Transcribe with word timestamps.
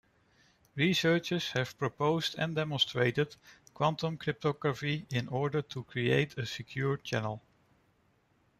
Researchers 0.73 1.51
have 1.51 1.77
proposed 1.77 2.33
and 2.39 2.55
demonstrated 2.55 3.35
quantum 3.75 4.17
cryptography 4.17 5.05
in 5.11 5.27
order 5.27 5.61
to 5.61 5.83
create 5.83 6.35
a 6.39 6.45
secure 6.47 6.97
channel. 6.97 7.39